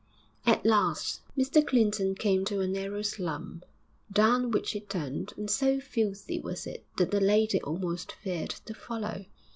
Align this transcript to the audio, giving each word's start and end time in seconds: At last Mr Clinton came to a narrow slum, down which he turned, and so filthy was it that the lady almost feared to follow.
At 0.47 0.65
last 0.65 1.21
Mr 1.37 1.63
Clinton 1.63 2.15
came 2.15 2.43
to 2.45 2.59
a 2.61 2.65
narrow 2.67 3.03
slum, 3.03 3.61
down 4.11 4.49
which 4.49 4.71
he 4.71 4.79
turned, 4.79 5.31
and 5.37 5.47
so 5.47 5.79
filthy 5.79 6.39
was 6.39 6.65
it 6.65 6.83
that 6.97 7.11
the 7.11 7.21
lady 7.21 7.61
almost 7.61 8.11
feared 8.13 8.49
to 8.49 8.73
follow. 8.73 9.27